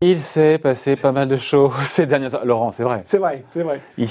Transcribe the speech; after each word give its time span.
Il 0.00 0.20
s'est 0.20 0.58
passé 0.58 0.96
pas 0.96 1.12
mal 1.12 1.28
de 1.28 1.36
choses 1.36 1.72
ces 1.84 2.06
dernières 2.06 2.34
heures. 2.34 2.44
Laurent, 2.44 2.72
c'est 2.72 2.84
vrai. 2.84 3.02
C'est 3.04 3.18
vrai, 3.18 3.42
c'est 3.50 3.62
vrai. 3.62 3.80
Il, 3.98 4.08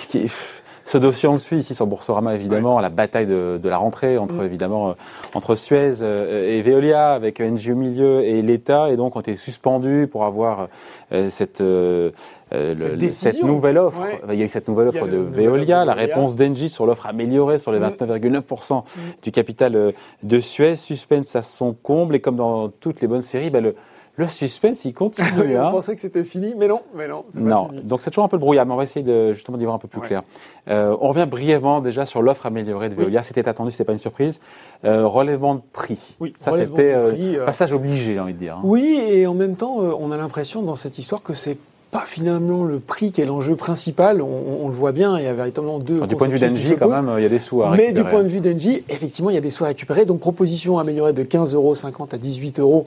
ce 0.85 0.97
dossier, 0.97 1.29
on 1.29 1.33
le 1.33 1.39
suit 1.39 1.57
ici 1.57 1.73
sur 1.73 1.87
Boursorama, 1.87 2.35
évidemment, 2.35 2.79
la 2.79 2.89
bataille 2.89 3.25
de, 3.25 3.59
de, 3.61 3.69
la 3.69 3.77
rentrée 3.77 4.17
entre, 4.17 4.35
mm. 4.35 4.45
évidemment, 4.45 4.89
euh, 4.89 4.93
entre 5.33 5.55
Suez 5.55 6.01
euh, 6.01 6.57
et 6.57 6.61
Veolia, 6.61 7.13
avec 7.13 7.39
NG 7.39 7.71
au 7.71 7.75
milieu 7.75 8.23
et 8.23 8.41
l'État, 8.41 8.91
et 8.91 8.97
donc 8.97 9.15
on 9.15 9.21
été 9.21 9.35
suspendus 9.35 10.07
pour 10.11 10.25
avoir 10.25 10.67
euh, 11.13 11.29
cette, 11.29 11.61
euh, 11.61 12.11
cette, 12.51 13.11
cette, 13.11 13.43
nouvelle 13.43 13.77
offre. 13.77 14.01
Il 14.29 14.35
y 14.35 14.41
a 14.41 14.45
eu 14.45 14.49
cette 14.49 14.67
nouvelle 14.67 14.89
offre 14.89 15.07
de 15.07 15.17
Veolia, 15.17 15.85
la 15.85 15.93
réponse 15.93 16.35
d'Engie 16.35 16.69
sur 16.69 16.85
l'offre 16.85 17.07
améliorée 17.07 17.59
sur 17.59 17.71
les 17.71 17.79
29,9% 17.79 18.75
mm. 18.75 18.77
mm. 18.77 19.01
du 19.21 19.31
capital 19.31 19.93
de 20.23 20.39
Suez, 20.41 20.75
suspense 20.75 21.35
à 21.37 21.41
son 21.41 21.73
comble, 21.73 22.15
et 22.15 22.19
comme 22.19 22.35
dans 22.35 22.67
toutes 22.67 22.99
les 22.99 23.07
bonnes 23.07 23.21
séries, 23.21 23.49
ben, 23.49 23.63
le 23.63 23.75
le 24.15 24.27
suspense, 24.27 24.85
il 24.85 24.93
continue. 24.93 25.27
on 25.57 25.65
hein. 25.65 25.71
pensait 25.71 25.95
que 25.95 26.01
c'était 26.01 26.23
fini, 26.23 26.53
mais 26.57 26.67
non, 26.67 26.81
mais 26.95 27.07
non. 27.07 27.25
Non, 27.33 27.65
pas 27.65 27.73
fini. 27.73 27.87
donc 27.87 28.01
c'est 28.01 28.11
toujours 28.11 28.25
un 28.25 28.29
peu 28.29 28.37
brouillard, 28.37 28.65
mais 28.65 28.73
on 28.73 28.77
va 28.77 28.83
essayer 28.83 29.03
de, 29.03 29.33
justement 29.33 29.57
d'y 29.57 29.63
voir 29.63 29.75
un 29.75 29.79
peu 29.79 29.87
plus 29.87 30.01
clair. 30.01 30.21
Euh, 30.69 30.95
on 31.01 31.09
revient 31.09 31.27
brièvement 31.29 31.81
déjà 31.81 32.05
sur 32.05 32.21
l'offre 32.21 32.45
améliorée 32.45 32.89
de 32.89 32.95
Veolia. 32.95 33.23
C'était 33.23 33.47
attendu, 33.47 33.71
c'était 33.71 33.85
pas 33.85 33.93
une 33.93 33.99
surprise. 33.99 34.39
Euh, 34.85 35.07
relèvement 35.07 35.55
de 35.55 35.61
prix. 35.71 35.97
Oui, 36.19 36.33
ça 36.35 36.51
c'était 36.51 36.93
euh, 36.93 37.13
euh, 37.15 37.45
passage 37.45 37.71
obligé, 37.71 38.13
j'ai 38.13 38.19
envie 38.19 38.33
de 38.33 38.37
dire. 38.37 38.57
Hein. 38.57 38.61
Oui, 38.63 39.01
et 39.09 39.25
en 39.25 39.33
même 39.33 39.55
temps, 39.55 39.77
on 39.77 40.11
a 40.11 40.17
l'impression 40.17 40.61
dans 40.61 40.75
cette 40.75 40.99
histoire 40.99 41.21
que 41.21 41.33
c'est 41.33 41.57
pas 41.89 42.03
finalement 42.05 42.65
le 42.65 42.79
prix 42.79 43.11
qui 43.11 43.21
est 43.21 43.25
l'enjeu 43.25 43.55
principal. 43.55 44.21
On, 44.21 44.67
le 44.67 44.73
voit 44.73 44.91
bien, 44.91 45.17
il 45.19 45.23
y 45.23 45.27
a 45.27 45.33
véritablement 45.33 45.79
deux. 45.79 46.05
du 46.05 46.15
point 46.15 46.27
de 46.27 46.33
vue 46.33 46.39
d'Engie, 46.39 46.75
quand 46.77 46.89
même, 46.89 47.09
il 47.17 47.23
y 47.23 47.25
a 47.25 47.29
des 47.29 47.39
sous 47.39 47.61
à 47.61 47.69
récupérer. 47.69 47.93
Mais 47.93 48.03
du 48.03 48.09
point 48.09 48.23
de 48.23 48.27
vue 48.27 48.41
d'Engie, 48.41 48.83
effectivement, 48.89 49.29
il 49.29 49.35
y 49.35 49.37
a 49.37 49.41
des 49.41 49.51
sous 49.51 49.63
à 49.63 49.67
récupérer. 49.67 50.05
Donc, 50.05 50.19
proposition 50.19 50.79
améliorée 50.79 51.13
de 51.13 51.23
15,50 51.23 51.55
euros 51.55 51.75
à 52.11 52.17
18 52.17 52.59
euros 52.59 52.85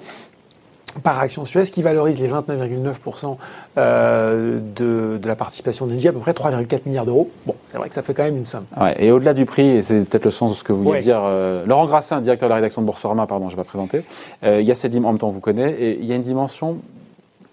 par 1.02 1.18
Action 1.18 1.44
Suez 1.44 1.64
qui 1.64 1.82
valorise 1.82 2.18
les 2.18 2.28
29,9% 2.28 3.36
euh, 3.78 4.58
de, 4.60 5.18
de, 5.18 5.28
la 5.28 5.36
participation 5.36 5.86
d'Engie 5.86 6.08
à 6.08 6.12
peu 6.12 6.18
près 6.18 6.32
3,4 6.32 6.80
milliards 6.86 7.06
d'euros. 7.06 7.30
Bon, 7.46 7.54
c'est 7.66 7.76
vrai 7.76 7.88
que 7.88 7.94
ça 7.94 8.02
fait 8.02 8.14
quand 8.14 8.24
même 8.24 8.36
une 8.36 8.44
somme. 8.44 8.64
Ouais, 8.80 8.94
et 8.98 9.10
au-delà 9.10 9.34
du 9.34 9.44
prix, 9.44 9.68
et 9.68 9.82
c'est 9.82 10.04
peut-être 10.04 10.24
le 10.24 10.30
sens 10.30 10.52
de 10.52 10.56
ce 10.56 10.64
que 10.64 10.72
vous 10.72 10.82
voulez 10.82 11.02
dire, 11.02 11.20
euh, 11.22 11.64
Laurent 11.66 11.86
Grassin, 11.86 12.20
directeur 12.20 12.48
de 12.48 12.50
la 12.50 12.56
rédaction 12.56 12.82
de 12.82 12.86
Boursorama, 12.86 13.26
pardon, 13.26 13.48
je 13.48 13.56
vais 13.56 13.62
pas 13.62 13.68
présenter, 13.68 14.02
euh, 14.44 14.60
il 14.60 14.66
y 14.66 14.70
a 14.70 14.74
cette 14.74 14.92
dimension, 14.92 15.08
en 15.08 15.12
même 15.12 15.20
temps 15.20 15.30
vous 15.30 15.40
connaissez, 15.40 15.76
et 15.82 15.98
il 16.00 16.06
y 16.06 16.12
a 16.12 16.16
une 16.16 16.22
dimension 16.22 16.78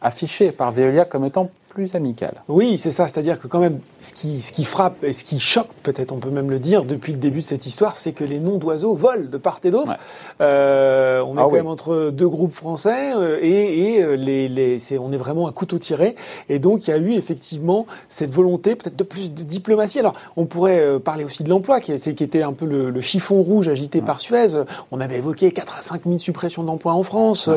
affichée 0.02 0.52
par 0.52 0.72
Veolia 0.72 1.05
comme 1.05 1.25
étant 1.25 1.50
plus 1.73 1.95
amical. 1.95 2.43
Oui, 2.47 2.77
c'est 2.77 2.91
ça. 2.91 3.07
C'est-à-dire 3.07 3.39
que 3.39 3.47
quand 3.47 3.59
même, 3.59 3.79
ce 3.99 4.13
qui, 4.13 4.41
ce 4.41 4.52
qui 4.52 4.63
frappe 4.63 5.03
et 5.03 5.11
ce 5.11 5.23
qui 5.23 5.39
choque, 5.39 5.69
peut-être 5.81 6.11
on 6.11 6.17
peut 6.17 6.29
même 6.29 6.52
le 6.52 6.59
dire, 6.59 6.85
depuis 6.85 7.13
le 7.13 7.17
début 7.17 7.41
de 7.41 7.45
cette 7.45 7.66
histoire, 7.66 7.97
c'est 7.97 8.11
que 8.11 8.23
les 8.23 8.39
noms 8.39 8.57
d'oiseaux 8.57 8.93
volent 8.93 9.25
de 9.29 9.38
part 9.38 9.59
et 9.63 9.71
d'autre. 9.71 9.95
Euh, 10.41 11.21
on 11.25 11.35
est 11.35 11.39
ah 11.39 11.44
quand 11.44 11.51
même 11.51 11.67
entre 11.67 12.11
deux 12.11 12.29
groupes 12.29 12.53
français 12.53 13.13
euh, 13.16 13.39
et, 13.41 13.95
et 13.95 14.03
euh, 14.03 14.16
les, 14.16 14.47
les 14.47 14.79
c'est, 14.79 14.97
on 14.97 15.11
est 15.11 15.17
vraiment 15.17 15.47
un 15.47 15.51
couteau 15.51 15.79
tiré. 15.79 16.16
Et 16.47 16.59
donc, 16.59 16.88
il 16.88 16.91
y 16.91 16.94
a 16.94 16.97
eu 16.97 17.13
effectivement 17.13 17.88
cette 18.07 18.31
volonté 18.31 18.75
peut-être 18.75 18.95
de 18.95 19.03
plus 19.03 19.33
de 19.33 19.44
diplomatie. 19.44 19.99
Alors, 19.99 20.13
on 20.38 20.45
pourrait 20.45 20.99
parler 20.99 21.23
aussi 21.23 21.44
de 21.44 21.49
l'emploi, 21.49 21.79
qui, 21.79 21.97
qui 21.97 22.23
était 22.23 22.44
un 22.44 22.53
peu 22.53 22.66
le, 22.66 23.01
chiffon 23.01 23.41
rouge 23.41 23.67
agité 23.67 24.01
par 24.01 24.19
Suez. 24.19 24.63
On 24.91 25.01
avait 25.01 25.17
évoqué 25.17 25.51
4 25.51 25.77
à 25.77 25.81
5 25.81 26.03
000 26.05 26.19
suppressions 26.19 26.63
d'emplois 26.63 26.94
en 26.94 27.03
France. 27.03 27.49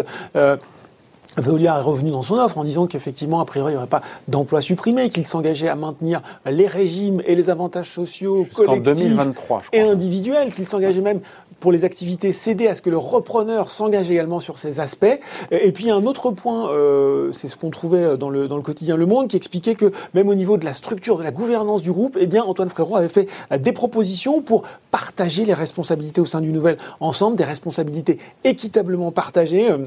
Veolia 1.36 1.78
est 1.78 1.82
revenu 1.82 2.10
dans 2.10 2.22
son 2.22 2.36
offre 2.36 2.58
en 2.58 2.64
disant 2.64 2.86
qu'effectivement, 2.86 3.40
a 3.40 3.44
priori, 3.44 3.72
il 3.72 3.74
n'y 3.74 3.78
aurait 3.78 3.86
pas 3.86 4.02
d'emplois 4.28 4.60
supprimés, 4.60 5.10
qu'il 5.10 5.26
s'engageait 5.26 5.68
à 5.68 5.74
maintenir 5.74 6.22
les 6.46 6.66
régimes 6.66 7.22
et 7.26 7.34
les 7.34 7.50
avantages 7.50 7.90
sociaux 7.90 8.46
collectifs 8.54 8.82
2023, 8.82 9.62
et 9.72 9.80
individuels, 9.80 10.52
qu'il 10.52 10.66
s'engageait 10.66 11.00
même 11.00 11.20
pour 11.60 11.72
les 11.72 11.84
activités 11.84 12.32
cédées 12.32 12.68
à 12.68 12.74
ce 12.74 12.82
que 12.82 12.90
le 12.90 12.98
repreneur 12.98 13.70
s'engage 13.70 14.10
également 14.10 14.40
sur 14.40 14.58
ces 14.58 14.78
aspects. 14.78 15.18
Et 15.50 15.72
puis 15.72 15.90
un 15.90 16.04
autre 16.04 16.30
point, 16.30 16.70
euh, 16.70 17.32
c'est 17.32 17.48
ce 17.48 17.56
qu'on 17.56 17.70
trouvait 17.70 18.16
dans 18.18 18.28
le, 18.28 18.46
dans 18.46 18.56
le 18.56 18.62
quotidien 18.62 18.96
Le 18.96 19.06
Monde, 19.06 19.28
qui 19.28 19.36
expliquait 19.36 19.74
que 19.74 19.90
même 20.14 20.28
au 20.28 20.34
niveau 20.34 20.58
de 20.58 20.64
la 20.64 20.74
structure, 20.74 21.16
de 21.18 21.22
la 21.22 21.32
gouvernance 21.32 21.82
du 21.82 21.92
groupe, 21.92 22.16
eh 22.20 22.26
bien 22.26 22.44
Antoine 22.44 22.68
Frérot 22.68 22.96
avait 22.96 23.08
fait 23.08 23.28
des 23.58 23.72
propositions 23.72 24.42
pour 24.42 24.64
partager 24.90 25.44
les 25.44 25.54
responsabilités 25.54 26.20
au 26.20 26.26
sein 26.26 26.40
du 26.40 26.52
Nouvel 26.52 26.76
ensemble, 27.00 27.36
des 27.36 27.44
responsabilités 27.44 28.18
équitablement 28.44 29.10
partagées. 29.10 29.70
Euh, 29.70 29.86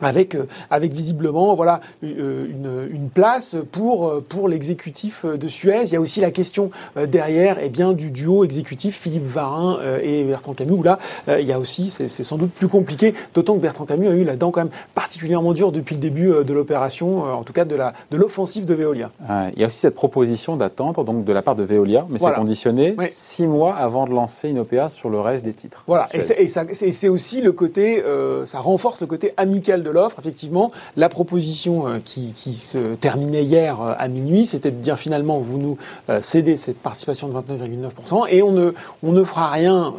avec 0.00 0.34
euh, 0.34 0.46
avec 0.70 0.92
visiblement 0.92 1.54
voilà 1.54 1.80
euh, 2.04 2.46
une, 2.48 2.88
une 2.90 3.08
place 3.08 3.56
pour 3.72 4.08
euh, 4.08 4.24
pour 4.26 4.48
l'exécutif 4.48 5.24
de 5.24 5.48
Suez. 5.48 5.84
Il 5.84 5.92
y 5.92 5.96
a 5.96 6.00
aussi 6.00 6.20
la 6.20 6.30
question 6.30 6.70
derrière 6.96 7.58
eh 7.60 7.68
bien 7.68 7.92
du 7.92 8.10
duo 8.10 8.44
exécutif 8.44 8.98
Philippe 8.98 9.26
Varin 9.26 9.78
et 10.02 10.24
Bertrand 10.24 10.54
Camus 10.54 10.72
où 10.72 10.82
là 10.82 10.98
il 11.28 11.46
y 11.46 11.52
a 11.52 11.58
aussi 11.58 11.90
c'est 11.90 12.08
sans 12.08 12.36
doute 12.36 12.52
plus 12.52 12.68
compliqué 12.68 13.14
d'autant 13.34 13.54
que 13.54 13.60
Bertrand 13.60 13.84
Camus 13.84 14.08
a 14.08 14.12
eu 14.12 14.24
la 14.24 14.36
dent 14.36 14.50
quand 14.50 14.60
même 14.60 14.72
particulièrement 14.94 15.52
dure 15.52 15.72
depuis 15.72 15.94
le 15.94 16.00
début 16.00 16.32
de 16.44 16.52
l'opération 16.52 17.22
en 17.22 17.42
tout 17.42 17.52
cas 17.52 17.64
de 17.64 17.74
la 17.74 17.92
de 18.10 18.16
l'offensive 18.16 18.64
de 18.64 18.74
Veolia. 18.74 19.08
il 19.54 19.60
y 19.60 19.64
a 19.64 19.66
aussi 19.66 19.78
cette 19.78 19.94
proposition 19.94 20.56
d'attendre 20.56 21.04
donc 21.04 21.24
de 21.24 21.32
la 21.32 21.42
part 21.42 21.56
de 21.56 21.62
Veolia 21.62 22.06
mais 22.08 22.18
c'est 22.18 22.34
conditionné 22.34 22.96
six 23.08 23.46
mois 23.46 23.74
avant 23.74 24.06
de 24.06 24.12
lancer 24.12 24.48
une 24.48 24.60
OPA 24.60 24.88
sur 24.88 25.10
le 25.10 25.20
reste 25.20 25.44
des 25.44 25.54
titres. 25.54 25.84
Voilà 25.86 26.06
et 26.12 26.20
c'est 26.20 27.08
aussi 27.08 27.40
le 27.40 27.52
côté 27.52 28.02
ça 28.44 28.58
renforce 28.58 29.00
le 29.00 29.06
côté 29.06 29.32
amical 29.36 29.82
de 29.82 29.87
de 29.88 29.92
l'offre, 29.92 30.18
effectivement, 30.18 30.70
la 30.96 31.08
proposition 31.08 31.88
euh, 31.88 31.98
qui, 32.04 32.32
se 32.54 32.94
terminait 32.94 33.42
hier 33.42 33.80
euh, 33.80 33.94
à 33.98 34.08
minuit, 34.08 34.46
c'était 34.46 34.70
de 34.70 34.76
dire 34.76 34.98
finalement, 34.98 35.38
vous 35.38 35.58
nous 35.58 35.78
euh, 36.10 36.20
cédez 36.20 36.56
cette 36.56 36.78
participation 36.78 37.28
de 37.28 37.34
29,9% 37.34 38.26
et 38.28 38.42
on 38.42 38.52
ne, 38.52 38.72
on 39.02 39.12
ne 39.12 39.24
fera 39.24 39.50
rien 39.50 39.94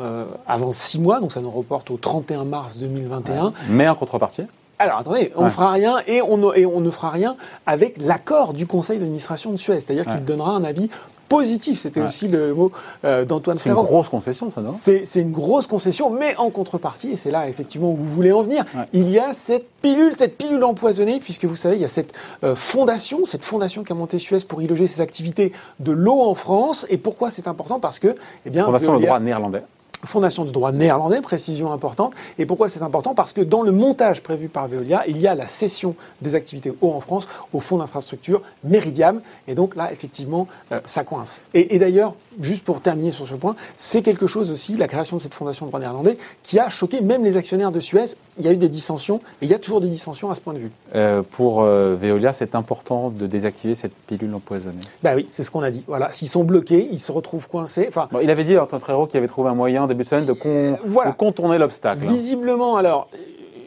avant 0.48 0.72
six 0.72 1.00
mois, 1.00 1.20
donc 1.20 1.32
ça 1.32 1.42
nous 1.42 1.50
reporte 1.50 1.92
au 1.92 1.98
31 1.98 2.46
mars 2.46 2.78
2021. 2.78 3.54
Mais 3.70 3.88
en 3.88 3.96
contrepartie 3.96 4.44
alors 4.82 5.00
attendez, 5.00 5.34
on 5.36 5.44
ne 5.44 5.50
fera 5.50 5.72
rien 5.72 5.98
et 6.08 6.22
on, 6.22 6.54
et 6.54 6.66
on 6.66 6.80
ne 6.80 6.90
fera 6.90 7.10
rien 7.10 7.36
avec 7.66 7.98
l'accord 7.98 8.54
du 8.54 8.66
conseil 8.66 8.98
d'administration 8.98 9.52
de 9.52 9.58
Suez, 9.58 9.82
c'est-à-dire 9.82 10.06
qu'il 10.06 10.24
donnera 10.24 10.52
un 10.52 10.64
avis 10.64 10.90
positif. 11.29 11.79
C'était 11.79 12.01
aussi 12.01 12.28
le 12.28 12.53
mot 12.53 12.72
euh, 13.06 13.23
d'Antoine 13.23 13.57
C'est 13.57 13.69
une 13.69 13.75
grosse 13.75 14.09
concession, 14.09 14.51
ça, 14.51 14.62
non? 14.62 14.67
C'est 14.67 15.22
une 15.22 15.31
grosse 15.31 15.67
concession, 15.67 16.09
mais 16.09 16.35
en 16.38 16.50
contrepartie, 16.50 17.12
et 17.12 17.16
c'est 17.16 17.31
là 17.31 17.47
effectivement 17.47 17.91
où 17.91 17.95
vous 17.95 18.13
voulez 18.13 18.31
en 18.31 18.41
venir, 18.41 18.66
il 18.91 19.09
y 19.09 19.19
a 19.19 19.31
cette 19.34 19.69
pilule, 19.81 20.13
cette 20.17 20.38
pilule 20.38 20.63
empoisonnée, 20.63 21.19
puisque 21.19 21.45
vous 21.45 21.56
savez, 21.56 21.75
il 21.75 21.81
y 21.81 21.85
a 21.85 21.90
cette 21.90 22.13
euh, 22.44 22.56
fondation, 22.56 23.25
cette 23.25 23.44
fondation 23.44 23.84
qui 23.84 23.91
a 23.91 23.95
monté 23.95 24.19
Suez 24.19 24.40
pour 24.47 24.62
y 24.62 24.67
loger 24.67 24.88
ses 24.88 25.01
activités 25.01 25.53
de 25.79 25.91
l'eau 25.91 26.22
en 26.22 26.35
France. 26.35 26.85
Et 26.90 26.97
pourquoi 26.97 27.29
c'est 27.29 27.47
important? 27.47 27.79
Parce 27.79 28.00
que, 28.00 28.16
eh 28.46 28.50
bien, 28.50 28.66
fondation 28.66 28.96
le 28.96 29.01
droit 29.01 29.19
néerlandais. 29.19 29.61
Fondation 30.06 30.46
de 30.46 30.52
droit 30.52 30.72
néerlandais, 30.72 31.22
précision 31.22 31.72
importante. 31.72 32.14
Et 32.38 32.46
pourquoi 32.46 32.70
c'est 32.70 32.82
important? 32.82 33.14
Parce 33.14 33.34
que 33.34 33.42
dans 33.42 33.64
le 33.64 33.72
montage 33.72 34.24
prévu 34.24 34.48
par 34.48 34.68
Veolia, 34.68 35.04
il 35.08 35.20
y 35.20 35.28
a 35.28 35.36
la 35.36 35.48
cession 35.48 35.96
des 36.22 36.36
activités 36.36 36.74
eau 36.82 36.92
en 36.92 37.02
France 37.02 37.28
au 37.54 37.60
fonds 37.60 37.78
d'infrastructure 37.78 38.42
Meridiam. 38.64 39.22
Et 39.48 39.56
donc 39.56 39.76
là, 39.76 39.92
effectivement, 39.92 40.48
euh, 40.72 40.80
ça 40.86 41.04
coince. 41.04 41.42
Et, 41.54 41.76
et 41.76 41.80
d'ailleurs, 41.80 42.14
juste 42.40 42.64
pour 42.64 42.80
terminer 42.80 43.12
sur 43.12 43.28
ce 43.28 43.36
point, 43.36 43.56
c'est 43.78 44.02
quelque 44.02 44.28
chose 44.28 44.52
aussi, 44.52 44.78
la 44.78 44.88
création 44.88 45.18
de 45.18 45.22
cette 45.22 45.34
fondation 45.34 45.66
de 45.66 45.72
droit 45.72 45.80
néerlandais, 45.80 46.18
qui 46.44 46.59
a 46.59 46.70
choqué 46.70 47.02
même 47.02 47.24
les 47.24 47.36
actionnaires 47.36 47.72
de 47.72 47.80
Suez. 47.80 48.16
Il 48.38 48.46
y 48.46 48.48
a 48.48 48.54
eu 48.54 48.58
des 48.58 48.70
dissensions, 48.70 49.18
et 49.42 49.46
il 49.46 49.50
y 49.50 49.54
a 49.54 49.59
toujours 49.59 49.82
des 49.82 49.90
dissensions 49.90 50.32
à 50.32 50.36
ce 50.36 50.40
point 50.40 50.54
de 50.54 50.59
vue. 50.59 50.72
Euh, 50.96 51.24
pour 51.30 51.62
euh, 51.62 51.98
Veolia, 52.00 52.32
c'est 52.32 52.56
important 52.56 53.09
de 53.09 53.28
désactiver 53.28 53.76
cette 53.76 53.94
pilule 54.08 54.34
empoisonnée. 54.34 54.80
Ben 55.04 55.16
oui, 55.16 55.28
c'est 55.30 55.44
ce 55.44 55.52
qu'on 55.52 55.64
a 55.64 55.72
dit. 55.72 55.84
Voilà, 55.88 56.12
s'ils 56.14 56.30
sont 56.30 56.46
bloqués, 56.46 56.88
ils 56.90 57.02
se 57.02 57.12
retrouvent 57.12 57.50
coincés. 57.50 57.86
Enfin, 57.90 58.08
il 58.22 58.30
avait 58.30 58.46
dit, 58.46 58.58
Antoine 58.58 58.80
Frérot, 58.80 59.08
qu'il 59.08 59.18
avait 59.18 59.28
trouvé 59.28 59.50
un 59.50 59.56
moyen, 59.56 59.88
début 59.90 60.04
de 60.04 60.08
semaine, 60.08 60.26
de, 60.26 60.34
de 60.34 61.12
contourner 61.18 61.58
l'obstacle. 61.58 62.06
Visiblement, 62.06 62.78
alors, 62.78 63.10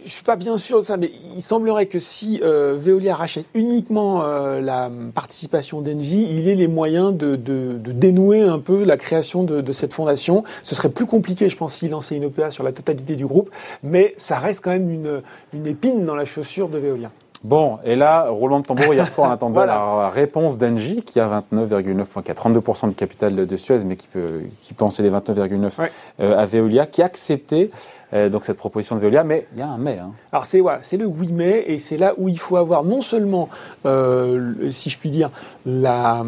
je 0.04 0.10
suis 0.10 0.22
pas 0.22 0.36
bien 0.36 0.56
sûr 0.58 0.80
de 0.80 0.84
ça, 0.84 0.96
mais 0.96 1.10
il 1.34 1.42
semblerait 1.42 1.86
que 1.86 1.98
si 1.98 2.40
euh, 2.42 2.76
Veolia 2.78 3.14
rachète 3.14 3.46
uniquement 3.54 4.24
euh, 4.24 4.60
la 4.60 4.90
participation 5.14 5.80
d'Engie, 5.80 6.26
il 6.30 6.48
ait 6.48 6.54
les 6.54 6.68
moyens 6.68 7.14
de, 7.14 7.36
de, 7.36 7.78
de, 7.78 7.92
dénouer 7.92 8.40
un 8.40 8.58
peu 8.58 8.84
la 8.84 8.96
création 8.96 9.44
de, 9.44 9.60
de, 9.60 9.72
cette 9.72 9.92
fondation. 9.92 10.44
Ce 10.62 10.74
serait 10.74 10.90
plus 10.90 11.06
compliqué, 11.06 11.48
je 11.48 11.56
pense, 11.56 11.74
s'il 11.74 11.90
lançait 11.90 12.16
une 12.16 12.24
OPA 12.24 12.50
sur 12.50 12.64
la 12.64 12.72
totalité 12.72 13.16
du 13.16 13.26
groupe, 13.26 13.50
mais 13.82 14.14
ça 14.16 14.38
reste 14.38 14.64
quand 14.64 14.70
même 14.70 14.90
une, 14.90 15.22
une 15.52 15.66
épine 15.66 16.04
dans 16.04 16.14
la 16.14 16.24
chaussure 16.24 16.68
de 16.68 16.78
Veolia. 16.78 17.10
Bon, 17.44 17.78
et 17.84 17.96
là, 17.96 18.28
roulement 18.28 18.60
de 18.60 18.66
tambour 18.66 18.94
hier 18.94 19.08
soir 19.08 19.28
en 19.28 19.32
attendant 19.32 19.64
la 19.66 20.08
réponse 20.10 20.58
d'Engie, 20.58 21.02
qui 21.02 21.18
a 21.18 21.42
29,9, 21.52 22.02
enfin, 22.02 22.22
qui 22.22 22.30
a 22.30 22.34
32% 22.34 22.88
du 22.88 22.94
capital 22.94 23.46
de 23.46 23.56
Suez, 23.56 23.84
mais 23.84 23.96
qui 23.96 24.06
peut, 24.06 24.42
qui 24.62 24.74
en 24.80 24.90
céder 24.90 25.10
29,9 25.10 25.88
euh, 26.20 26.38
à 26.38 26.46
Veolia, 26.46 26.86
qui 26.86 27.02
a 27.02 27.06
accepté 27.06 27.70
donc 28.12 28.44
cette 28.44 28.56
proposition 28.56 28.96
de 28.96 29.00
Veolia, 29.00 29.24
mais 29.24 29.46
il 29.54 29.60
y 29.60 29.62
a 29.62 29.68
un 29.68 29.78
mais. 29.78 29.98
Hein. 29.98 30.12
Alors 30.32 30.46
c'est 30.46 30.60
voilà, 30.60 30.80
c'est 30.82 30.96
le 30.96 31.06
8 31.06 31.32
mai 31.32 31.64
et 31.66 31.78
c'est 31.78 31.96
là 31.96 32.14
où 32.18 32.28
il 32.28 32.38
faut 32.38 32.56
avoir 32.56 32.84
non 32.84 33.00
seulement, 33.00 33.48
si 33.84 34.90
je 34.90 34.98
puis 34.98 35.10
dire, 35.10 35.30
la, 35.66 36.24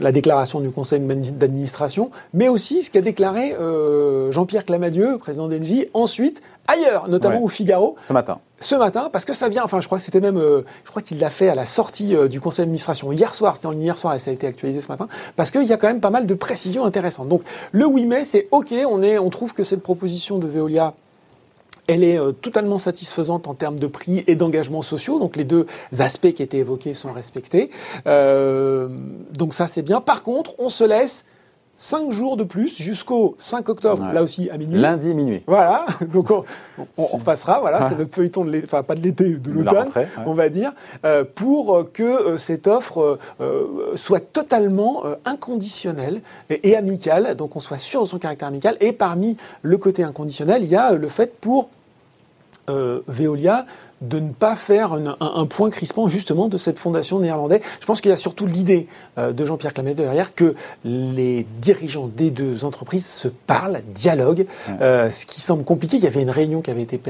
la 0.00 0.12
déclaration 0.12 0.60
du 0.60 0.70
conseil 0.70 1.00
d'administration, 1.00 2.10
mais 2.32 2.48
aussi 2.48 2.82
ce 2.82 2.90
qu'a 2.90 3.02
déclaré 3.02 3.54
Jean-Pierre 4.30 4.64
Clamadieu, 4.64 5.18
président 5.18 5.48
d'Engie, 5.48 5.86
ensuite 5.94 6.42
ailleurs, 6.68 7.08
notamment 7.08 7.42
au 7.42 7.48
Figaro. 7.48 7.96
Ce 8.02 8.12
matin. 8.12 8.38
Ce 8.58 8.74
matin, 8.74 9.10
parce 9.12 9.24
que 9.24 9.34
ça 9.34 9.48
vient, 9.48 9.64
enfin 9.64 9.80
je 9.80 9.86
crois 9.86 9.98
que 9.98 10.04
c'était 10.04 10.20
même, 10.20 10.38
euh, 10.38 10.62
je 10.84 10.90
crois 10.90 11.02
qu'il 11.02 11.18
l'a 11.18 11.28
fait 11.28 11.48
à 11.48 11.54
la 11.54 11.66
sortie 11.66 12.16
euh, 12.16 12.26
du 12.26 12.40
conseil 12.40 12.64
d'administration 12.64 13.12
hier 13.12 13.34
soir, 13.34 13.54
c'était 13.54 13.66
en 13.66 13.72
ligne 13.72 13.82
hier 13.82 13.98
soir 13.98 14.14
et 14.14 14.18
ça 14.18 14.30
a 14.30 14.34
été 14.34 14.46
actualisé 14.46 14.80
ce 14.80 14.88
matin, 14.88 15.08
parce 15.36 15.50
qu'il 15.50 15.64
y 15.64 15.72
a 15.72 15.76
quand 15.76 15.88
même 15.88 16.00
pas 16.00 16.10
mal 16.10 16.26
de 16.26 16.34
précisions 16.34 16.86
intéressantes. 16.86 17.28
Donc 17.28 17.42
le 17.72 17.86
8 17.86 18.06
mai, 18.06 18.24
c'est 18.24 18.48
OK, 18.52 18.72
on, 18.88 19.02
est, 19.02 19.18
on 19.18 19.28
trouve 19.28 19.52
que 19.52 19.62
cette 19.62 19.82
proposition 19.82 20.38
de 20.38 20.46
Veolia 20.46 20.94
elle 21.86 22.04
est 22.04 22.18
euh, 22.18 22.32
totalement 22.32 22.78
satisfaisante 22.78 23.46
en 23.46 23.54
termes 23.54 23.78
de 23.78 23.86
prix 23.86 24.24
et 24.26 24.36
d'engagement 24.36 24.82
sociaux. 24.82 25.18
Donc 25.18 25.36
les 25.36 25.44
deux 25.44 25.66
aspects 25.98 26.32
qui 26.32 26.42
étaient 26.42 26.58
évoqués 26.58 26.94
sont 26.94 27.12
respectés. 27.12 27.70
donc 28.04 29.54
ça 29.54 29.66
c'est 29.66 29.82
bien. 29.82 30.00
Par 30.00 30.22
contre, 30.22 30.54
on 30.58 30.68
se 30.68 30.84
laisse 30.84 31.26
5 31.76 32.10
jours 32.10 32.38
de 32.38 32.44
plus 32.44 32.74
jusqu'au 32.80 33.34
5 33.38 33.68
octobre, 33.68 34.10
là 34.12 34.22
aussi 34.22 34.48
à 34.50 34.56
minuit. 34.56 34.80
Lundi 34.80 35.14
minuit. 35.14 35.42
Voilà, 35.46 35.84
donc 36.12 36.30
on, 36.30 36.44
on, 36.96 37.04
repassera, 37.04 37.60
voilà, 37.60 37.88
c'est 37.88 37.98
notre 37.98 38.14
feuilleton 38.14 38.46
de 38.46 38.50
l'été, 38.50 38.64
enfin 38.64 38.82
pas 38.82 38.94
de 38.94 39.02
l'été, 39.02 39.34
de 39.34 39.50
l'automne, 39.50 39.88
on 40.24 40.32
va 40.32 40.48
dire, 40.48 40.72
euh, 41.04 41.24
pour 41.34 41.86
que 41.92 42.02
euh, 42.02 42.38
cette 42.38 42.66
offre 42.66 43.18
euh, 43.40 43.92
soit 43.94 44.20
totalement 44.32 45.04
inconditionnelle 45.26 46.22
et, 46.48 46.70
et, 46.70 46.76
amicale, 46.76 47.34
donc 47.34 47.56
on 47.56 47.60
soit 47.60 47.78
sûr 47.78 48.02
de 48.02 48.08
son 48.08 48.18
caractère 48.18 48.48
amical. 48.48 48.76
Et 48.80 48.92
parmi 48.92 49.36
le 49.60 49.76
côté 49.76 50.02
inconditionnel, 50.02 50.62
il 50.62 50.70
y 50.70 50.76
a 50.76 50.92
le 50.92 51.08
fait 51.08 51.38
pour 51.38 51.68
Veolia 52.68 53.66
de 54.02 54.20
ne 54.20 54.30
pas 54.30 54.56
faire 54.56 54.92
un, 54.92 55.46
point 55.46 55.70
crispant 55.70 56.08
justement 56.08 56.48
de 56.48 56.58
cette 56.58 56.78
fondation 56.78 57.18
néerlandaise. 57.18 57.60
Je 57.80 57.86
pense 57.86 58.00
qu'il 58.00 58.10
y 58.10 58.12
a 58.12 58.16
surtout 58.16 58.46
l'idée 58.46 58.88
euh, 59.16 59.32
de 59.32 59.44
Jean-Pierre 59.44 59.72
Clamet 59.72 59.94
derrière 59.94 60.34
que 60.34 60.54
les 60.84 61.46
dirigeants 61.60 62.08
des 62.08 62.30
deux 62.30 62.64
entreprises 62.64 63.06
se 63.06 63.28
parlent, 63.28 63.80
dialoguent, 63.94 64.46
euh, 64.80 65.10
ce 65.10 65.24
qui 65.24 65.40
semble 65.40 65.64
compliqué. 65.64 65.96
Il 65.96 66.04
y 66.04 66.06
avait 66.06 66.20
une 66.20 66.30
réunion 66.30 66.60
qui 66.60 66.70
avait 66.70 66.82
été 66.82 67.00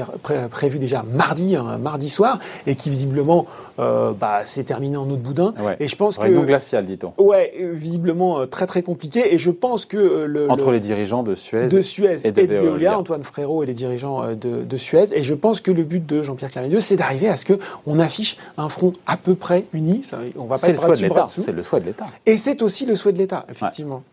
prévue 0.51 0.79
déjà 0.79 1.03
mardi, 1.03 1.55
un 1.55 1.77
mardi 1.77 2.09
soir, 2.09 2.39
et 2.65 2.75
qui 2.75 2.89
visiblement 2.89 3.47
euh, 3.79 4.13
bah, 4.13 4.45
s'est 4.45 4.63
terminée 4.63 4.97
en 4.97 5.09
eau 5.09 5.15
de 5.15 5.21
boudin. 5.21 5.53
Et 5.79 5.87
je 5.87 5.95
pense 5.95 6.17
réunion 6.17 6.41
que 6.41 6.47
glaciale, 6.47 6.85
dit-on. 6.85 7.13
Ouais, 7.17 7.53
visiblement 7.73 8.47
très 8.47 8.65
très 8.65 8.81
compliqué. 8.81 9.33
Et 9.33 9.39
je 9.39 9.51
pense 9.51 9.85
que 9.85 9.97
le 9.97 10.49
entre 10.49 10.71
les 10.71 10.79
dirigeants 10.79 11.23
de 11.23 11.35
Suez, 11.35 11.67
de 11.67 11.81
Suez 11.81 12.19
et 12.23 12.31
de, 12.31 12.55
Veolia, 12.55 12.97
Antoine 12.97 13.23
Frérot 13.23 13.63
et 13.63 13.65
les 13.65 13.73
dirigeants 13.73 14.35
de, 14.35 14.63
de 14.63 14.77
Suez. 14.77 15.05
Et 15.13 15.23
je 15.23 15.33
pense 15.33 15.59
que 15.59 15.71
le 15.71 15.83
but 15.83 16.05
de 16.05 16.23
Jean-Pierre 16.23 16.51
Clamet 16.51 16.76
c'est 16.79 16.95
d'arriver 16.95 17.29
à 17.29 17.35
ce 17.35 17.45
qu'on 17.45 17.99
affiche 17.99 18.37
un 18.57 18.69
front 18.69 18.93
à 19.05 19.17
peu 19.17 19.35
près 19.35 19.65
uni. 19.73 20.01
on 20.37 20.45
va 20.45 20.57
pas 20.57 20.69
le 20.69 20.77
souhait 20.77 20.97
de 20.97 21.01
l'État. 21.03 21.25
C'est 21.29 21.51
le 21.51 21.63
souhait 21.63 21.79
de 21.79 21.85
l'État. 21.85 22.05
Et 22.25 22.37
c'est 22.37 22.61
aussi 22.61 22.85
le 22.85 22.95
souhait 22.95 23.13
de 23.13 23.17
l'État, 23.17 23.45
effectivement. 23.49 24.03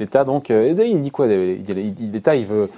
L'État, 0.00 0.24
donc, 0.24 0.50
euh, 0.50 0.74
il 0.86 1.02
dit 1.02 1.10
quoi 1.10 1.26
L'État, 1.26 2.36
il 2.36 2.46
veut, 2.46 2.70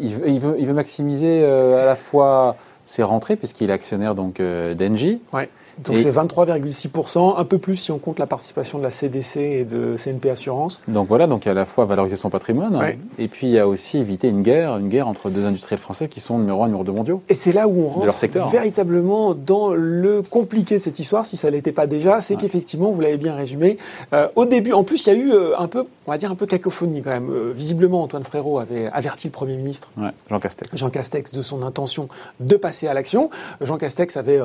il 0.00 0.14
veut, 0.14 0.56
il 0.58 0.66
veut, 0.66 0.72
maximiser 0.72 1.42
euh, 1.42 1.82
à 1.82 1.84
la 1.84 1.96
fois 1.96 2.56
ses 2.88 3.02
rentrées, 3.02 3.36
puisqu'il 3.36 3.68
est 3.68 3.72
actionnaire 3.72 4.14
donc 4.14 4.40
euh, 4.40 4.74
d'Engie. 4.74 5.20
Ouais. 5.32 5.48
Donc 5.84 5.96
c'est 5.96 6.10
23,6%, 6.10 7.38
un 7.38 7.44
peu 7.44 7.58
plus 7.58 7.76
si 7.76 7.92
on 7.92 7.98
compte 7.98 8.18
la 8.18 8.26
participation 8.26 8.78
de 8.78 8.82
la 8.82 8.90
CDC 8.90 9.36
et 9.36 9.64
de 9.64 9.96
CNP 9.96 10.30
Assurance. 10.30 10.80
Donc 10.88 11.08
voilà, 11.08 11.26
donc 11.26 11.44
il 11.44 11.46
y 11.46 11.48
a 11.50 11.52
à 11.52 11.54
la 11.54 11.64
fois 11.64 11.84
valoriser 11.84 12.16
son 12.16 12.30
patrimoine, 12.30 12.74
hein. 12.74 12.92
et 13.18 13.28
puis 13.28 13.46
il 13.46 13.52
y 13.52 13.58
a 13.58 13.68
aussi 13.68 13.98
éviter 13.98 14.28
une 14.28 14.42
guerre, 14.42 14.76
une 14.78 14.88
guerre 14.88 15.06
entre 15.06 15.30
deux 15.30 15.44
industriels 15.44 15.78
français 15.78 16.08
qui 16.08 16.20
sont 16.20 16.38
numéro 16.38 16.64
un, 16.64 16.66
numéro 16.66 16.84
deux 16.84 16.92
mondiaux. 16.92 17.22
Et 17.28 17.34
c'est 17.34 17.52
là 17.52 17.68
où 17.68 17.84
on 17.84 17.88
rentre 17.88 18.50
véritablement 18.50 19.34
dans 19.34 19.72
le 19.72 20.22
compliqué 20.22 20.78
de 20.78 20.82
cette 20.82 20.98
histoire, 20.98 21.26
si 21.26 21.36
ça 21.36 21.50
l'était 21.50 21.72
pas 21.72 21.86
déjà, 21.86 22.20
c'est 22.20 22.36
qu'effectivement, 22.36 22.90
vous 22.90 23.00
l'avez 23.00 23.16
bien 23.16 23.34
résumé, 23.34 23.78
euh, 24.12 24.28
au 24.34 24.46
début, 24.46 24.72
en 24.72 24.84
plus 24.84 25.06
il 25.06 25.12
y 25.12 25.16
a 25.16 25.18
eu 25.18 25.32
euh, 25.32 25.58
un 25.58 25.68
peu, 25.68 25.84
on 26.06 26.10
va 26.10 26.18
dire 26.18 26.30
un 26.30 26.34
peu 26.34 26.46
cacophonie 26.46 27.02
quand 27.02 27.10
même. 27.10 27.30
Euh, 27.30 27.52
visiblement, 27.54 28.02
Antoine 28.02 28.24
Frérot 28.24 28.58
avait 28.58 28.88
averti 28.92 29.28
le 29.28 29.32
Premier 29.32 29.56
ministre, 29.56 29.90
Jean 30.28 30.40
Castex. 30.40 30.76
Jean 30.76 30.90
Castex, 30.90 31.32
de 31.32 31.42
son 31.42 31.62
intention 31.62 32.08
de 32.40 32.56
passer 32.56 32.77
à 32.86 32.94
l'action. 32.94 33.30
Jean 33.60 33.78
Castex 33.78 34.16
avait 34.16 34.40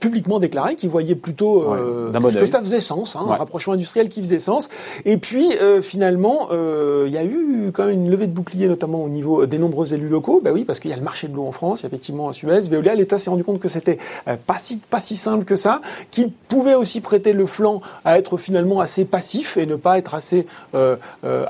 publiquement 0.00 0.40
déclaré 0.40 0.74
qu'il 0.74 0.88
voyait 0.88 1.14
plutôt 1.14 1.72
euh, 1.74 2.10
que 2.12 2.46
ça 2.46 2.60
faisait 2.60 2.80
sens, 2.80 3.14
hein, 3.14 3.26
un 3.28 3.36
rapprochement 3.36 3.74
industriel 3.74 4.08
qui 4.08 4.22
faisait 4.22 4.38
sens. 4.38 4.70
Et 5.04 5.18
puis 5.18 5.54
euh, 5.58 5.82
finalement, 5.82 6.48
euh, 6.50 7.04
il 7.06 7.12
y 7.12 7.18
a 7.18 7.24
eu 7.24 7.70
quand 7.72 7.84
même 7.84 7.94
une 7.94 8.10
levée 8.10 8.26
de 8.26 8.32
bouclier, 8.32 8.66
notamment 8.66 9.04
au 9.04 9.08
niveau 9.08 9.46
des 9.46 9.58
nombreux 9.58 9.92
élus 9.92 10.08
locaux. 10.08 10.40
Ben 10.42 10.52
oui, 10.52 10.64
parce 10.64 10.80
qu'il 10.80 10.90
y 10.90 10.94
a 10.94 10.96
le 10.96 11.02
marché 11.02 11.28
de 11.28 11.36
l'eau 11.36 11.46
en 11.46 11.52
France, 11.52 11.80
il 11.80 11.82
y 11.82 11.86
a 11.86 11.88
effectivement 11.88 12.30
à 12.30 12.32
Suez, 12.32 12.60
Veolia. 12.62 12.94
L'État 12.94 13.18
s'est 13.18 13.30
rendu 13.30 13.44
compte 13.44 13.60
que 13.60 13.68
c'était 13.68 13.98
pas 14.46 14.58
si 14.58 14.78
pas 14.78 15.00
si 15.00 15.16
simple 15.16 15.44
que 15.44 15.56
ça, 15.56 15.82
qu'il 16.10 16.32
pouvait 16.32 16.74
aussi 16.74 17.02
prêter 17.02 17.34
le 17.34 17.44
flanc 17.44 17.82
à 18.04 18.18
être 18.18 18.38
finalement 18.38 18.80
assez 18.80 19.04
passif 19.04 19.58
et 19.58 19.66
ne 19.66 19.76
pas 19.76 19.98
être 19.98 20.14
assez 20.14 20.46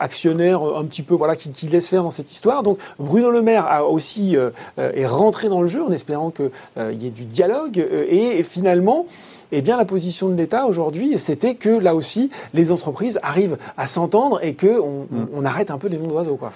actionnaire, 0.01 0.63
un 0.63 0.85
petit 0.85 1.03
peu 1.03 1.15
voilà, 1.15 1.37
qui, 1.37 1.51
qui, 1.51 1.69
laisse 1.69 1.89
faire 1.89 2.03
dans 2.03 2.11
cette 2.11 2.33
histoire. 2.33 2.65
Donc 2.65 2.79
Bruno 2.99 3.31
Le 3.31 3.43
Maire 3.43 3.67
a 3.67 3.85
aussi 3.85 4.37
est 4.77 5.07
rentré 5.07 5.49
dans 5.49 5.61
le 5.61 5.69
jeu 5.69 5.85
en 5.85 5.93
espérant 5.93 6.31
qu'il 6.31 7.01
y 7.01 7.07
ait 7.07 7.11
du 7.11 7.25
dialogue 7.25 7.79
et 7.79 8.40
et 8.41 8.43
finalement, 8.43 9.07
eh 9.53 9.61
bien, 9.61 9.77
la 9.77 9.85
position 9.85 10.29
de 10.29 10.35
l'État 10.35 10.65
aujourd'hui, 10.65 11.19
c'était 11.19 11.55
que 11.55 11.69
là 11.69 11.95
aussi, 11.95 12.31
les 12.55 12.73
entreprises 12.73 13.21
arrivent 13.23 13.59
à 13.77 13.87
s'entendre 13.87 14.41
et 14.43 14.55
qu'on 14.55 15.07
mm. 15.11 15.29
on, 15.35 15.45
arrête 15.45 15.71
un 15.71 15.77
peu 15.77 15.89
les 15.89 15.99
noms 15.99 16.09
d'oiseaux. 16.09 16.37
Quoi. 16.37 16.53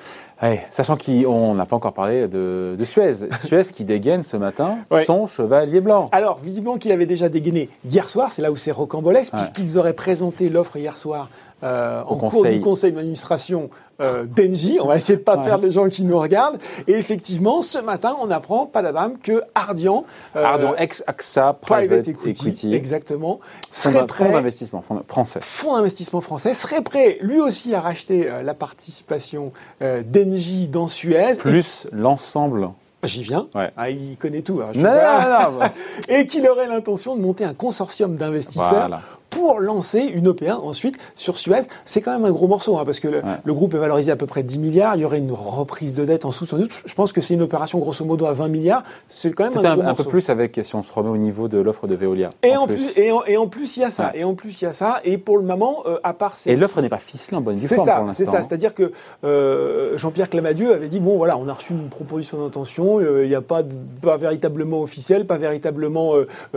sachant 0.70 0.96
qu'on 0.96 1.54
n'a 1.54 1.66
pas 1.66 1.76
encore 1.76 1.92
parlé 1.92 2.26
de, 2.26 2.76
Suez. 2.84 3.28
Suez 3.44 3.64
qui 3.64 3.84
dégaine 3.84 4.24
ce 4.24 4.36
matin 4.38 4.78
son 5.06 5.26
chevalier 5.26 5.80
blanc. 5.80 6.08
Alors, 6.12 6.38
visiblement 6.42 6.78
qu'il 6.78 6.92
avait 6.92 7.06
déjà 7.06 7.28
dégainé 7.28 7.68
hier 7.88 8.08
soir, 8.08 8.32
c'est 8.32 8.42
là 8.42 8.50
où 8.50 8.56
c'est 8.56 8.72
rocambolesque, 8.72 9.34
puisqu'ils 9.34 9.76
auraient 9.76 9.92
présenté 9.92 10.48
l'offre 10.48 10.76
hier 10.76 10.96
soir 10.96 11.28
euh, 11.64 12.02
en 12.06 12.16
cours 12.16 12.44
du 12.44 12.60
conseil 12.60 12.92
d'administration 12.92 13.70
euh, 14.00 14.24
d'Engie. 14.24 14.78
On 14.82 14.86
va 14.86 14.96
essayer 14.96 15.18
de 15.18 15.22
pas 15.22 15.38
perdre 15.38 15.64
les 15.64 15.70
gens 15.70 15.88
qui 15.88 16.02
nous 16.02 16.18
regardent. 16.18 16.58
Et 16.86 16.92
effectivement, 16.92 17.62
ce 17.62 17.78
matin, 17.78 18.16
on 18.20 18.30
apprend, 18.30 18.66
pas 18.66 18.82
d'Adam, 18.82 19.12
que 19.22 19.42
Ardian, 19.54 20.04
euh, 20.36 20.44
Ardian 20.44 20.74
ex-AXA 20.76 21.56
Private, 21.60 22.08
Equity, 22.08 22.74
exactement, 22.74 23.40
serait 23.70 24.06
prêt. 24.06 24.26
Fonds 24.26 24.32
d'investissement 24.32 24.84
français. 25.08 25.40
Fonds 25.42 25.76
d'investissement 25.76 26.20
français 26.20 26.54
serait 26.54 26.82
prêt, 26.82 27.18
lui 27.20 27.40
aussi, 27.40 27.74
à 27.74 27.80
racheter 27.80 28.30
la 28.42 28.54
participation 28.54 29.52
d'Engie 29.80 30.68
dans 30.68 30.86
Suez. 30.86 31.38
Plus 31.40 31.86
l'ensemble 31.92 32.70
J'y 33.06 33.22
viens. 33.22 33.48
Ah, 33.54 33.90
il 33.90 34.16
connaît 34.16 34.42
tout. 34.42 34.60
Hein, 34.62 34.72
non, 34.76 35.58
non, 35.58 35.66
et 36.08 36.26
qu'il 36.26 36.48
aurait 36.48 36.68
l'intention 36.68 37.16
de 37.16 37.20
monter 37.20 37.44
un 37.44 37.54
consortium 37.54 38.16
d'investisseurs 38.16 39.00
pour 39.34 39.58
lancer 39.58 40.00
une 40.00 40.28
OP1 40.28 40.52
ensuite 40.52 40.96
sur 41.16 41.36
Suez. 41.36 41.62
C'est 41.84 42.00
quand 42.00 42.12
même 42.12 42.24
un 42.24 42.30
gros 42.30 42.46
morceau, 42.46 42.78
hein, 42.78 42.84
parce 42.84 43.00
que 43.00 43.08
le, 43.08 43.54
groupe 43.54 43.74
est 43.74 43.78
valorisé 43.78 44.12
à 44.12 44.16
peu 44.16 44.26
près 44.26 44.42
10 44.42 44.58
milliards. 44.58 44.94
Il 44.94 45.02
y 45.02 45.04
aurait 45.04 45.18
une 45.18 45.32
reprise 45.32 45.94
de 45.94 46.04
dette 46.04 46.24
en 46.24 46.30
sous 46.30 46.46
sans 46.46 46.56
doute. 46.56 46.70
Je 46.84 46.94
pense 46.94 47.12
que 47.12 47.20
c'est 47.20 47.34
une 47.34 47.42
opération 47.42 47.78
grosso 47.78 48.04
modo 48.04 48.26
à 48.26 48.32
20 48.32 48.48
milliards. 48.48 48.84
C'est 49.08 49.32
quand 49.32 49.44
même 49.44 49.64
un, 49.64 49.76
gros 49.76 49.88
un, 49.88 49.94
peu 49.94 50.04
plus 50.04 50.30
avec 50.30 50.60
si 50.62 50.74
on 50.76 50.82
se 50.82 50.92
remet 50.92 51.08
au 51.08 51.16
niveau 51.16 51.48
de 51.48 51.58
l'offre 51.58 51.86
de 51.86 51.94
Veolia. 51.94 52.30
Et 52.42 52.56
en, 52.56 52.66
plus. 52.66 52.96
et, 52.96 53.10
en, 53.10 53.48
plus 53.48 53.76
il 53.76 53.80
y 53.80 53.84
a 53.84 53.90
ça. 53.90 54.12
Et 54.14 54.24
en 54.24 54.34
plus 54.34 54.62
il 54.62 54.64
y 54.64 54.68
a 54.68 54.72
ça. 54.72 55.00
Et 55.04 55.18
pour 55.18 55.36
le 55.36 55.44
moment, 55.44 55.82
euh, 55.86 55.98
à 56.04 56.14
part 56.14 56.34
et 56.46 56.56
l'offre 56.56 56.80
n'est 56.80 56.88
pas 56.88 56.98
ficelée 56.98 57.36
en 57.36 57.40
bonne 57.40 57.58
forme 57.58 57.84
ça, 57.84 57.96
pour 57.96 58.06
l'instant. 58.06 58.24
C'est 58.24 58.30
ça. 58.30 58.42
C'est-à-dire 58.42 58.74
que 58.74 58.92
euh, 59.24 59.98
Jean-Pierre 59.98 60.30
Clamadieu 60.30 60.72
avait 60.72 60.88
dit 60.88 61.00
bon 61.00 61.16
voilà, 61.16 61.36
on 61.36 61.48
a 61.48 61.52
reçu 61.52 61.72
une 61.72 61.88
proposition 61.88 62.38
d'intention. 62.38 63.00
Euh, 63.00 63.24
il 63.24 63.28
n'y 63.28 63.34
a 63.34 63.40
pas, 63.40 63.62
pas 64.02 64.16
véritablement 64.16 64.80
officiel, 64.82 65.26
pas 65.26 65.38
véritablement 65.38 66.12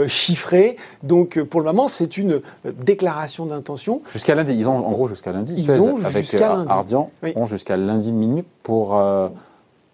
chiffré. 0.08 0.78
Donc 1.04 1.42
pour 1.42 1.62
le 1.62 1.66
moment, 1.66 1.88
c'est 1.88 2.18
une 2.18 2.42
déclaration 2.72 3.46
d'intention. 3.46 4.02
Jusqu'à 4.12 4.36
lundi, 4.36 4.54
ils 4.54 4.68
ont 4.68 4.86
en 4.86 4.92
gros 4.92 5.08
jusqu'à 5.08 5.32
lundi. 5.32 5.54
Ils 5.58 5.82
ont 5.82 5.98
avec 6.04 6.34
euh, 6.34 6.40
lundi. 6.40 6.70
Ardian 6.70 7.12
ont 7.36 7.46
jusqu'à 7.46 7.78
lundi 7.78 8.12
minuit 8.12 8.44
pour 8.64 8.98
euh, 8.98 9.30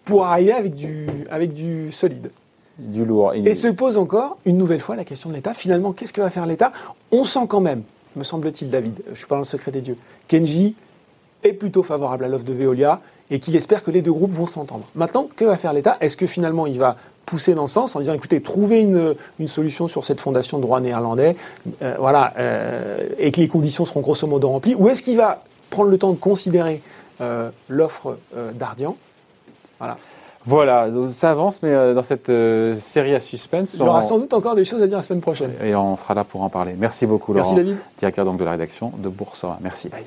pour 0.04 0.26
arriver 0.26 0.52
avec 0.52 0.74
du 0.74 1.06
avec 1.30 1.52
du 1.52 1.92
solide. 1.92 2.30
Du 2.78 3.04
lourd. 3.04 3.34
Et, 3.34 3.54
se 3.54 3.68
pose 3.68 3.96
encore 3.96 4.36
une 4.44 4.58
nouvelle 4.58 4.80
fois 4.80 4.96
la 4.96 5.04
question 5.04 5.30
de 5.30 5.34
l'État. 5.36 5.54
Finalement, 5.54 5.92
qu'est-ce 5.92 6.12
que 6.12 6.20
va 6.20 6.28
faire 6.28 6.44
l'État? 6.44 6.72
On 7.12 7.22
sent 7.22 7.46
quand 7.48 7.60
même, 7.60 7.82
me 8.16 8.24
semble-t-il, 8.24 8.68
David, 8.68 9.00
je 9.12 9.14
suis 9.14 9.26
pas 9.26 9.36
dans 9.36 9.42
le 9.42 9.46
secret 9.46 9.70
des 9.70 9.80
dieux, 9.80 9.94
Kenji 10.26 10.74
est 11.44 11.52
plutôt 11.52 11.84
favorable 11.84 12.24
à 12.24 12.28
l'offre 12.28 12.44
de 12.44 12.52
Veolia 12.52 13.00
et 13.30 13.38
qu'il 13.38 13.56
espère 13.56 13.82
que 13.82 13.90
les 13.90 14.02
deux 14.02 14.12
groupes 14.12 14.32
vont 14.32 14.46
s'entendre. 14.46 14.84
Maintenant, 14.94 15.28
que 15.34 15.44
va 15.44 15.56
faire 15.56 15.72
l'État? 15.72 15.96
Est-ce 16.00 16.16
que 16.16 16.26
finalement 16.26 16.66
il 16.66 16.78
va 16.78 16.96
pousser 17.24 17.54
dans 17.54 17.66
ce 17.66 17.74
sens 17.74 17.96
en 17.96 18.00
disant 18.00 18.12
écoutez, 18.12 18.40
trouvez 18.40 18.80
une, 18.80 19.14
une 19.38 19.48
solution 19.48 19.88
sur 19.88 20.04
cette 20.04 20.20
fondation 20.20 20.58
de 20.58 20.62
droit 20.62 20.80
néerlandais, 20.80 21.36
euh, 21.82 21.94
voilà, 21.98 22.34
euh, 22.38 23.08
et 23.18 23.32
que 23.32 23.40
les 23.40 23.48
conditions 23.48 23.84
seront 23.84 24.00
grosso 24.00 24.26
modo 24.26 24.48
remplies, 24.48 24.74
ou 24.74 24.88
est-ce 24.88 25.02
qu'il 25.02 25.16
va 25.16 25.42
prendre 25.70 25.90
le 25.90 25.98
temps 25.98 26.12
de 26.12 26.18
considérer 26.18 26.82
euh, 27.20 27.50
l'offre 27.68 28.18
d'Ardian? 28.54 28.96
Voilà. 29.78 29.96
Voilà, 30.46 30.90
ça 31.14 31.30
avance, 31.30 31.62
mais 31.62 31.94
dans 31.94 32.02
cette 32.02 32.30
série 32.78 33.14
à 33.14 33.20
suspense. 33.20 33.72
Il 33.72 33.80
y 33.80 33.82
aura 33.82 34.02
sans 34.02 34.18
doute 34.18 34.34
encore 34.34 34.54
des 34.54 34.66
choses 34.66 34.82
à 34.82 34.86
dire 34.86 34.98
la 34.98 35.02
semaine 35.02 35.22
prochaine. 35.22 35.52
Et 35.62 35.74
on 35.74 35.96
sera 35.96 36.12
là 36.12 36.22
pour 36.22 36.42
en 36.42 36.50
parler. 36.50 36.74
Merci 36.78 37.06
beaucoup, 37.06 37.32
Laurent. 37.32 37.48
Merci, 37.48 37.64
David. 37.64 37.78
Directeur 37.98 38.26
donc, 38.26 38.36
de 38.36 38.44
la 38.44 38.50
rédaction 38.50 38.92
de 38.98 39.08
Boursorama. 39.08 39.60
Merci. 39.62 39.88
Bye. 39.88 40.04